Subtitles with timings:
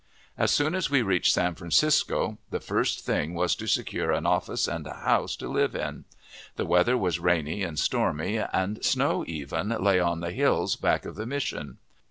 [0.35, 4.67] As soon as we reached San Francisco, the first thing was to secure an office
[4.67, 6.05] and a house to live in.
[6.55, 11.13] The weather was rainy and stormy, and snow even lay on the hills back of
[11.17, 11.77] the Mission.